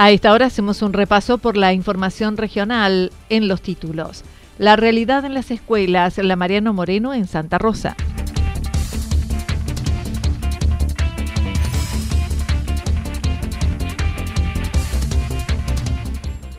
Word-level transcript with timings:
A 0.00 0.12
esta 0.12 0.32
hora 0.32 0.46
hacemos 0.46 0.80
un 0.82 0.92
repaso 0.92 1.38
por 1.38 1.56
la 1.56 1.72
información 1.72 2.36
regional 2.36 3.10
en 3.30 3.48
los 3.48 3.60
títulos. 3.60 4.22
La 4.56 4.76
realidad 4.76 5.24
en 5.24 5.34
las 5.34 5.50
escuelas, 5.50 6.18
la 6.18 6.36
Mariano 6.36 6.72
Moreno 6.72 7.14
en 7.14 7.26
Santa 7.26 7.58
Rosa. 7.58 7.96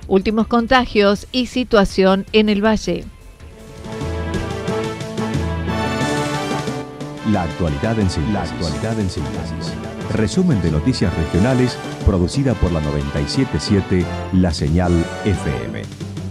Últimos 0.10 0.48
contagios 0.48 1.26
y 1.32 1.46
situación 1.46 2.26
en 2.34 2.50
el 2.50 2.62
Valle. 2.62 3.06
La 7.32 7.44
actualidad 7.44 8.00
en 8.00 8.10
síntesis. 8.10 8.34
La 8.34 8.42
actualidad 8.42 9.00
en 9.00 9.10
síntesis. 9.10 9.74
Resumen 10.14 10.60
de 10.64 10.72
noticias 10.72 11.16
regionales 11.16 11.78
producida 12.04 12.56
por 12.56 12.72
la 12.72 12.82
977 12.82 14.04
La 14.34 14.52
Señal 14.52 14.92
FM. 15.26 15.84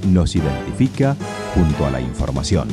Nos 0.09 0.35
identifica 0.35 1.15
junto 1.55 1.87
a 1.87 1.91
la 1.91 2.01
información. 2.01 2.69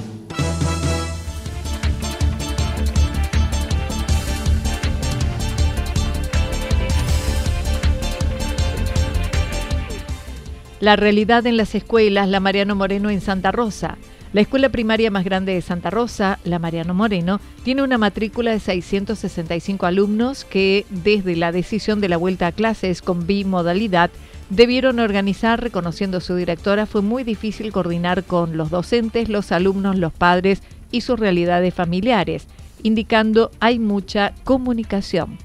La 10.79 10.95
realidad 10.95 11.45
en 11.45 11.57
las 11.57 11.75
escuelas, 11.75 12.27
la 12.27 12.39
Mariano 12.39 12.75
Moreno 12.75 13.11
en 13.11 13.21
Santa 13.21 13.51
Rosa. 13.51 13.97
La 14.35 14.41
escuela 14.41 14.67
primaria 14.67 15.09
más 15.11 15.23
grande 15.23 15.53
de 15.53 15.61
Santa 15.61 15.89
Rosa, 15.89 16.39
la 16.43 16.59
Mariano 16.59 16.93
Moreno, 16.93 17.39
tiene 17.63 17.83
una 17.83 17.97
matrícula 17.97 18.51
de 18.51 18.59
665 18.59 19.85
alumnos 19.85 20.43
que, 20.43 20.85
desde 20.89 21.37
la 21.37 21.53
decisión 21.53 22.01
de 22.01 22.09
la 22.09 22.17
vuelta 22.17 22.47
a 22.47 22.51
clases 22.51 23.01
con 23.01 23.25
bimodalidad, 23.27 24.11
debieron 24.49 24.99
organizar, 24.99 25.63
reconociendo 25.63 26.19
su 26.19 26.35
directora, 26.35 26.85
fue 26.85 27.01
muy 27.01 27.23
difícil 27.23 27.71
coordinar 27.71 28.25
con 28.25 28.57
los 28.57 28.69
docentes, 28.71 29.29
los 29.29 29.53
alumnos, 29.53 29.97
los 29.97 30.11
padres 30.11 30.61
y 30.91 30.99
sus 30.99 31.17
realidades 31.17 31.73
familiares, 31.73 32.45
indicando 32.83 33.51
hay 33.61 33.79
mucha 33.79 34.33
comunicación. 34.43 35.37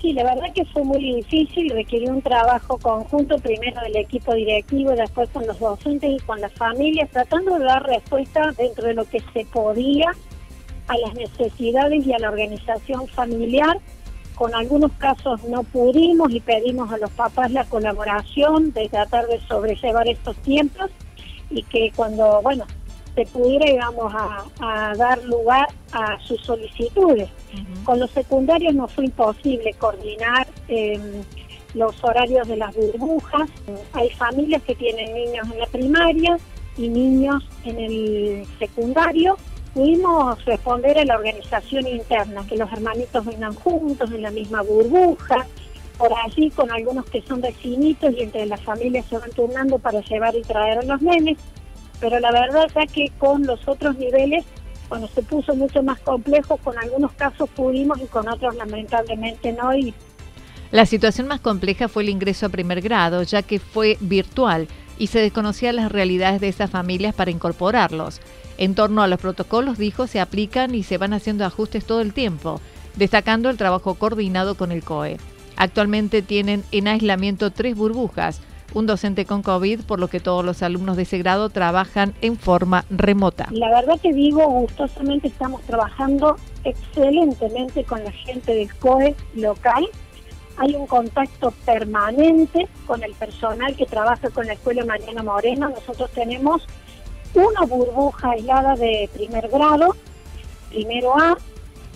Sí, 0.00 0.14
la 0.14 0.24
verdad 0.24 0.50
que 0.54 0.64
fue 0.64 0.82
muy 0.82 1.16
difícil, 1.16 1.68
requirió 1.68 2.10
un 2.10 2.22
trabajo 2.22 2.78
conjunto, 2.78 3.36
primero 3.36 3.82
del 3.82 3.96
equipo 3.96 4.34
directivo, 4.34 4.92
después 4.92 5.28
con 5.28 5.46
los 5.46 5.58
docentes 5.58 6.10
y 6.10 6.18
con 6.24 6.40
las 6.40 6.52
familias, 6.54 7.10
tratando 7.10 7.58
de 7.58 7.66
dar 7.66 7.82
respuesta 7.82 8.50
dentro 8.56 8.86
de 8.86 8.94
lo 8.94 9.04
que 9.04 9.20
se 9.34 9.44
podía 9.44 10.10
a 10.88 10.96
las 10.96 11.14
necesidades 11.14 12.06
y 12.06 12.14
a 12.14 12.18
la 12.18 12.30
organización 12.30 13.06
familiar. 13.08 13.78
Con 14.36 14.54
algunos 14.54 14.92
casos 14.92 15.44
no 15.44 15.64
pudimos 15.64 16.32
y 16.32 16.40
pedimos 16.40 16.90
a 16.90 16.96
los 16.96 17.10
papás 17.10 17.50
la 17.50 17.66
colaboración 17.66 18.72
de 18.72 18.88
tratar 18.88 19.26
de 19.26 19.38
sobrellevar 19.40 20.08
estos 20.08 20.34
tiempos 20.38 20.90
y 21.50 21.62
que 21.64 21.92
cuando, 21.94 22.40
bueno, 22.40 22.64
se 23.14 23.26
pudiera, 23.26 23.70
íbamos 23.70 24.12
a, 24.14 24.94
dar 24.96 25.22
lugar 25.24 25.68
a 25.92 26.18
sus 26.20 26.40
solicitudes. 26.42 27.28
Con 27.84 27.98
los 28.00 28.10
secundarios 28.10 28.74
no 28.74 28.86
fue 28.88 29.06
imposible 29.06 29.72
coordinar 29.74 30.46
em, 30.68 31.22
los 31.74 32.02
horarios 32.04 32.46
de 32.48 32.56
las 32.56 32.74
burbujas. 32.74 33.48
Hay 33.92 34.10
familias 34.10 34.62
que 34.62 34.74
tienen 34.74 35.12
niños 35.14 35.48
en 35.52 35.58
la 35.58 35.66
primaria 35.66 36.38
y 36.76 36.88
niños 36.88 37.42
en 37.64 37.78
el 37.78 38.46
secundario. 38.58 39.36
Pudimos 39.74 40.44
responder 40.44 40.98
a 40.98 41.04
la 41.04 41.16
organización 41.16 41.86
interna, 41.86 42.44
que 42.48 42.56
los 42.56 42.72
hermanitos 42.72 43.24
vengan 43.24 43.54
juntos 43.54 44.10
en 44.10 44.22
la 44.22 44.30
misma 44.30 44.62
burbuja, 44.62 45.46
por 45.96 46.10
allí 46.24 46.50
con 46.50 46.70
algunos 46.70 47.04
que 47.06 47.22
son 47.22 47.40
vecinitos 47.40 48.12
y 48.14 48.22
entre 48.22 48.46
las 48.46 48.60
familias 48.62 49.06
se 49.06 49.18
van 49.18 49.30
turnando 49.30 49.78
para 49.78 50.00
llevar 50.00 50.34
y 50.34 50.42
traer 50.42 50.78
a 50.78 50.82
los 50.82 51.00
nenes 51.02 51.38
pero 52.00 52.18
la 52.18 52.32
verdad 52.32 52.66
es 52.74 52.92
que 52.92 53.12
con 53.18 53.46
los 53.46 53.66
otros 53.68 53.96
niveles, 53.98 54.44
cuando 54.88 55.06
se 55.08 55.22
puso 55.22 55.54
mucho 55.54 55.82
más 55.82 56.00
complejo, 56.00 56.56
con 56.56 56.76
algunos 56.78 57.12
casos 57.12 57.48
pudimos 57.50 58.00
y 58.00 58.06
con 58.06 58.28
otros 58.28 58.56
lamentablemente 58.56 59.52
no. 59.52 59.74
Y... 59.74 59.94
La 60.70 60.86
situación 60.86 61.28
más 61.28 61.40
compleja 61.40 61.88
fue 61.88 62.02
el 62.02 62.08
ingreso 62.08 62.46
a 62.46 62.48
primer 62.48 62.80
grado, 62.80 63.22
ya 63.22 63.42
que 63.42 63.58
fue 63.58 63.98
virtual 64.00 64.66
y 64.98 65.08
se 65.08 65.20
desconocían 65.20 65.76
las 65.76 65.92
realidades 65.92 66.40
de 66.40 66.48
esas 66.48 66.70
familias 66.70 67.14
para 67.14 67.30
incorporarlos. 67.30 68.20
En 68.58 68.74
torno 68.74 69.02
a 69.02 69.08
los 69.08 69.18
protocolos, 69.18 69.78
dijo, 69.78 70.06
se 70.06 70.20
aplican 70.20 70.74
y 70.74 70.82
se 70.82 70.98
van 70.98 71.14
haciendo 71.14 71.44
ajustes 71.44 71.86
todo 71.86 72.02
el 72.02 72.12
tiempo, 72.12 72.60
destacando 72.96 73.48
el 73.48 73.56
trabajo 73.56 73.94
coordinado 73.94 74.56
con 74.56 74.72
el 74.72 74.82
COE. 74.82 75.16
Actualmente 75.56 76.22
tienen 76.22 76.64
en 76.70 76.88
aislamiento 76.88 77.50
tres 77.50 77.74
burbujas, 77.74 78.40
un 78.74 78.86
docente 78.86 79.24
con 79.24 79.42
COVID, 79.42 79.82
por 79.82 79.98
lo 79.98 80.08
que 80.08 80.20
todos 80.20 80.44
los 80.44 80.62
alumnos 80.62 80.96
de 80.96 81.02
ese 81.02 81.18
grado 81.18 81.50
trabajan 81.50 82.14
en 82.20 82.36
forma 82.36 82.84
remota. 82.90 83.48
La 83.50 83.70
verdad 83.70 84.00
que 84.00 84.12
digo, 84.12 84.46
gustosamente 84.48 85.28
estamos 85.28 85.62
trabajando 85.62 86.36
excelentemente 86.64 87.84
con 87.84 88.04
la 88.04 88.12
gente 88.12 88.54
del 88.54 88.74
COE 88.76 89.14
local. 89.34 89.88
Hay 90.56 90.74
un 90.74 90.86
contacto 90.86 91.52
permanente 91.64 92.68
con 92.86 93.02
el 93.02 93.14
personal 93.14 93.74
que 93.76 93.86
trabaja 93.86 94.30
con 94.30 94.46
la 94.46 94.52
Escuela 94.52 94.84
Mariana 94.84 95.22
Moreno. 95.22 95.70
Nosotros 95.70 96.10
tenemos 96.10 96.66
una 97.34 97.62
burbuja 97.66 98.32
aislada 98.32 98.74
de 98.74 99.08
primer 99.12 99.48
grado, 99.48 99.96
primero 100.70 101.16
A, 101.18 101.36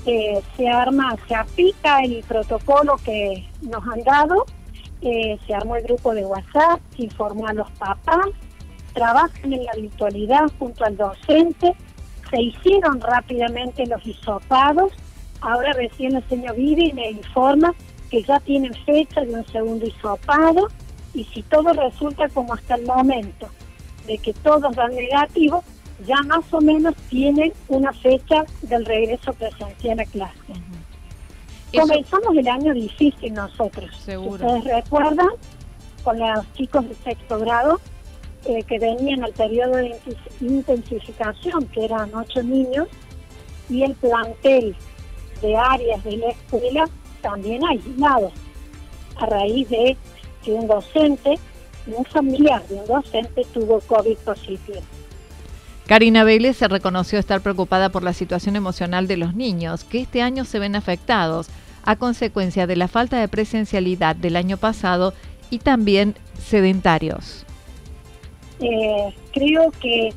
se 0.04 0.68
arma, 0.68 1.16
se 1.26 1.34
aplica 1.34 2.00
el 2.00 2.22
protocolo 2.24 2.96
que 3.04 3.48
nos 3.62 3.82
han 3.86 4.02
dado 4.04 4.44
eh, 5.04 5.38
se 5.46 5.54
armó 5.54 5.76
el 5.76 5.84
grupo 5.84 6.14
de 6.14 6.24
WhatsApp, 6.24 6.80
se 6.96 7.04
informó 7.04 7.46
a 7.46 7.52
los 7.52 7.70
papás, 7.72 8.26
trabajan 8.94 9.52
en 9.52 9.64
la 9.64 9.72
virtualidad 9.74 10.50
junto 10.58 10.84
al 10.84 10.96
docente, 10.96 11.74
se 12.30 12.42
hicieron 12.42 13.00
rápidamente 13.00 13.86
los 13.86 14.04
hisopados, 14.06 14.92
ahora 15.40 15.72
recién 15.74 16.16
el 16.16 16.26
señor 16.28 16.56
Vivi 16.56 16.92
me 16.94 17.10
informa 17.10 17.74
que 18.10 18.22
ya 18.22 18.40
tienen 18.40 18.72
fecha 18.86 19.20
de 19.20 19.34
un 19.34 19.46
segundo 19.46 19.86
hisopado 19.86 20.68
y 21.12 21.24
si 21.24 21.42
todo 21.42 21.72
resulta 21.72 22.28
como 22.30 22.54
hasta 22.54 22.76
el 22.76 22.86
momento 22.86 23.48
de 24.06 24.18
que 24.18 24.32
todos 24.32 24.74
dan 24.74 24.94
negativo, 24.94 25.62
ya 26.06 26.20
más 26.22 26.44
o 26.52 26.60
menos 26.60 26.94
tienen 27.08 27.52
una 27.68 27.92
fecha 27.92 28.44
del 28.62 28.84
regreso 28.84 29.32
presencial 29.34 30.00
a 30.00 30.04
clase. 30.04 30.52
Comenzamos 31.80 32.36
el 32.36 32.48
año 32.48 32.74
difícil 32.74 33.34
nosotros. 33.34 33.90
Seguro. 34.04 34.46
ustedes 34.46 34.64
recuerdan, 34.64 35.28
con 36.02 36.18
los 36.18 36.52
chicos 36.54 36.88
de 36.88 36.94
sexto 36.96 37.38
grado, 37.38 37.80
eh, 38.44 38.62
que 38.64 38.78
venían 38.78 39.24
al 39.24 39.32
periodo 39.32 39.76
de 39.76 39.96
intensificación, 40.40 41.66
que 41.68 41.84
eran 41.84 42.14
ocho 42.14 42.42
niños, 42.42 42.88
y 43.70 43.82
el 43.82 43.94
plantel 43.94 44.76
de 45.40 45.56
áreas 45.56 46.04
de 46.04 46.16
la 46.18 46.28
escuela 46.28 46.84
también 47.22 47.64
aislados 47.64 48.32
a 49.16 49.26
raíz 49.26 49.68
de 49.70 49.96
que 50.42 50.52
un 50.52 50.66
docente, 50.66 51.38
un 51.86 52.04
familiar 52.04 52.66
de 52.68 52.74
un 52.74 52.86
docente 52.86 53.46
tuvo 53.52 53.80
COVID 53.80 54.16
positivo. 54.18 54.80
Karina 55.86 56.24
Vélez 56.24 56.56
se 56.56 56.68
reconoció 56.68 57.18
estar 57.18 57.42
preocupada 57.42 57.90
por 57.90 58.02
la 58.02 58.14
situación 58.14 58.56
emocional 58.56 59.06
de 59.06 59.18
los 59.18 59.34
niños, 59.34 59.84
que 59.84 60.00
este 60.00 60.22
año 60.22 60.44
se 60.44 60.58
ven 60.58 60.76
afectados 60.76 61.48
a 61.84 61.96
consecuencia 61.96 62.66
de 62.66 62.76
la 62.76 62.88
falta 62.88 63.18
de 63.18 63.28
presencialidad 63.28 64.16
del 64.16 64.36
año 64.36 64.56
pasado 64.56 65.14
y 65.50 65.58
también 65.58 66.14
sedentarios. 66.38 67.44
Eh, 68.60 69.14
creo 69.32 69.70
que 69.80 70.12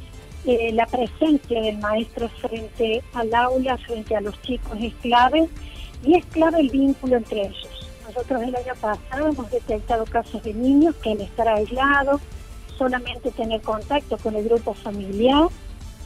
eh, 0.45 0.71
la 0.73 0.85
presencia 0.85 1.61
del 1.61 1.77
maestro 1.79 2.29
frente 2.29 3.03
al 3.13 3.33
aula, 3.33 3.77
frente 3.77 4.15
a 4.15 4.21
los 4.21 4.41
chicos 4.41 4.77
es 4.79 4.93
clave 4.95 5.47
y 6.05 6.15
es 6.15 6.25
clave 6.27 6.61
el 6.61 6.69
vínculo 6.69 7.17
entre 7.17 7.47
ellos. 7.47 7.67
Nosotros 8.05 8.41
el 8.43 8.55
año 8.55 8.73
pasado 8.79 9.27
hemos 9.27 9.51
detectado 9.51 10.05
casos 10.05 10.41
de 10.43 10.53
niños 10.53 10.95
que 11.03 11.11
al 11.11 11.21
estar 11.21 11.47
aislados, 11.49 12.21
solamente 12.77 13.31
tener 13.31 13.61
contacto 13.61 14.17
con 14.17 14.35
el 14.35 14.45
grupo 14.45 14.73
familiar, 14.73 15.49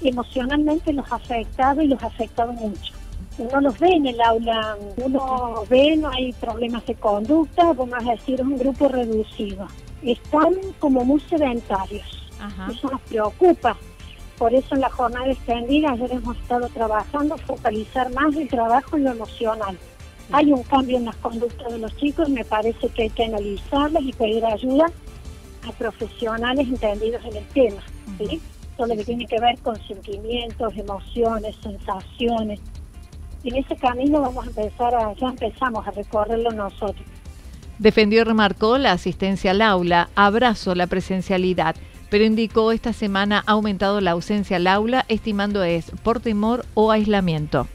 emocionalmente 0.02 0.94
los 0.94 1.12
ha 1.12 1.18
afectado 1.18 1.82
y 1.82 1.88
los 1.88 2.02
ha 2.02 2.08
afectado 2.08 2.54
mucho. 2.54 2.94
Uno 3.38 3.62
los 3.62 3.80
ve 3.80 3.90
en 3.90 4.08
el 4.08 4.22
aula, 4.22 4.78
uno 4.98 5.64
ve, 5.70 5.96
no 5.96 6.10
hay 6.10 6.34
problemas 6.34 6.86
de 6.86 6.96
conducta, 6.96 7.74
vamos 7.74 8.06
a 8.06 8.12
decir, 8.12 8.36
es 8.36 8.42
un 8.42 8.58
grupo 8.58 8.88
reducido. 8.88 9.68
Están 10.04 10.54
como 10.80 11.06
muy 11.06 11.20
sedentarios. 11.22 12.30
Eso 12.70 12.90
nos 12.90 13.02
preocupa. 13.02 13.78
Por 14.38 14.54
eso 14.54 14.74
en 14.74 14.82
la 14.82 14.90
jornada 14.90 15.32
extendida 15.32 15.92
ayer 15.92 16.12
hemos 16.12 16.36
estado 16.38 16.68
trabajando, 16.70 17.38
focalizar 17.38 18.12
más 18.14 18.36
el 18.36 18.50
trabajo 18.50 18.98
en 18.98 19.04
lo 19.04 19.12
emocional. 19.12 19.78
Hay 20.32 20.52
un 20.52 20.64
cambio 20.64 20.98
en 20.98 21.06
las 21.06 21.16
conductas 21.18 21.72
de 21.72 21.78
los 21.78 21.96
chicos, 21.98 22.30
me 22.30 22.44
parece 22.44 22.90
que 22.90 23.04
hay 23.04 23.10
que 23.10 23.26
analizarlas 23.26 24.04
y 24.04 24.14
pedir 24.14 24.44
ayuda 24.46 24.88
a 25.68 25.72
profesionales 25.74 26.68
entendidos 26.68 27.24
en 27.26 27.38
el 27.38 27.48
tema. 27.50 27.82
¿sí? 28.18 28.42
Todo 28.78 28.88
lo 28.88 28.96
que 28.96 29.04
tiene 29.04 29.28
que 29.28 29.40
ver 29.40 29.60
con 29.60 29.76
sentimientos, 29.88 30.76
emociones, 30.76 31.56
sensaciones. 31.62 32.60
En 33.44 33.56
ese 33.56 33.76
camino 33.76 34.22
vamos 34.22 34.46
a 34.46 34.50
empezar 34.50 34.94
a, 34.94 35.14
ya 35.14 35.30
empezamos 35.30 35.88
a 35.88 35.92
recorrerlo 35.92 36.52
nosotros. 36.52 37.06
Defendió 37.80 38.22
y 38.22 38.24
remarcó 38.24 38.78
la 38.78 38.92
asistencia 38.92 39.52
al 39.52 39.62
aula, 39.62 40.10
abrazo 40.16 40.76
la 40.76 40.86
presencialidad, 40.86 41.76
pero 42.12 42.24
indicó 42.26 42.72
esta 42.72 42.94
semana 42.94 43.44
ha 43.48 43.54
aumentado 43.54 44.02
la 44.02 44.12
ausencia 44.12 44.58
al 44.58 44.68
aula, 44.68 45.06
estimando 45.08 45.64
es 45.64 45.92
por 46.04 46.20
temor 46.20 46.66
o 46.76 46.92
aislamiento. 46.92 47.68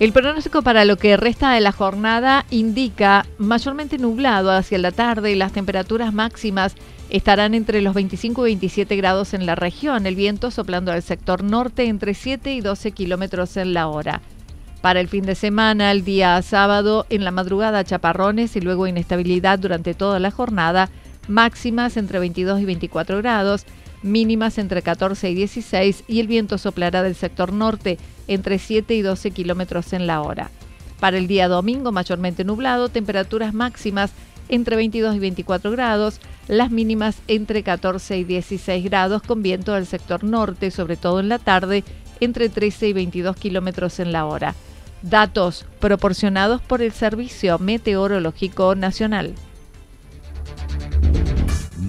El 0.00 0.14
pronóstico 0.14 0.62
para 0.62 0.86
lo 0.86 0.96
que 0.96 1.18
resta 1.18 1.52
de 1.52 1.60
la 1.60 1.72
jornada 1.72 2.46
indica 2.48 3.26
mayormente 3.36 3.98
nublado 3.98 4.50
hacia 4.50 4.78
la 4.78 4.92
tarde 4.92 5.30
y 5.30 5.34
las 5.34 5.52
temperaturas 5.52 6.14
máximas 6.14 6.74
estarán 7.10 7.52
entre 7.52 7.82
los 7.82 7.92
25 7.92 8.46
y 8.46 8.52
27 8.52 8.96
grados 8.96 9.34
en 9.34 9.44
la 9.44 9.56
región, 9.56 10.06
el 10.06 10.16
viento 10.16 10.50
soplando 10.50 10.90
al 10.90 11.02
sector 11.02 11.44
norte 11.44 11.84
entre 11.84 12.14
7 12.14 12.54
y 12.54 12.62
12 12.62 12.92
kilómetros 12.92 13.58
en 13.58 13.74
la 13.74 13.88
hora. 13.88 14.22
Para 14.80 15.00
el 15.00 15.08
fin 15.08 15.26
de 15.26 15.34
semana, 15.34 15.92
el 15.92 16.02
día 16.02 16.40
sábado, 16.40 17.04
en 17.10 17.22
la 17.22 17.30
madrugada 17.30 17.84
chaparrones 17.84 18.56
y 18.56 18.62
luego 18.62 18.86
inestabilidad 18.86 19.58
durante 19.58 19.92
toda 19.92 20.18
la 20.18 20.30
jornada, 20.30 20.88
máximas 21.28 21.98
entre 21.98 22.20
22 22.20 22.62
y 22.62 22.64
24 22.64 23.18
grados, 23.18 23.66
mínimas 24.02 24.58
entre 24.58 24.82
14 24.82 25.30
y 25.30 25.34
16 25.34 26.04
y 26.08 26.20
el 26.20 26.26
viento 26.26 26.58
soplará 26.58 27.02
del 27.02 27.14
sector 27.14 27.52
norte 27.52 27.98
entre 28.28 28.58
7 28.58 28.94
y 28.94 29.02
12 29.02 29.30
kilómetros 29.30 29.92
en 29.92 30.06
la 30.06 30.22
hora. 30.22 30.50
Para 31.00 31.18
el 31.18 31.26
día 31.26 31.48
domingo, 31.48 31.92
mayormente 31.92 32.44
nublado, 32.44 32.88
temperaturas 32.88 33.54
máximas 33.54 34.12
entre 34.48 34.76
22 34.76 35.16
y 35.16 35.18
24 35.18 35.70
grados, 35.70 36.20
las 36.48 36.70
mínimas 36.70 37.18
entre 37.28 37.62
14 37.62 38.18
y 38.18 38.24
16 38.24 38.84
grados 38.84 39.22
con 39.22 39.42
viento 39.42 39.72
del 39.74 39.86
sector 39.86 40.24
norte, 40.24 40.70
sobre 40.70 40.96
todo 40.96 41.20
en 41.20 41.28
la 41.28 41.38
tarde, 41.38 41.84
entre 42.20 42.48
13 42.48 42.88
y 42.88 42.92
22 42.92 43.36
kilómetros 43.36 44.00
en 44.00 44.12
la 44.12 44.26
hora. 44.26 44.54
Datos 45.02 45.64
proporcionados 45.78 46.60
por 46.60 46.82
el 46.82 46.92
Servicio 46.92 47.58
Meteorológico 47.58 48.74
Nacional. 48.74 49.34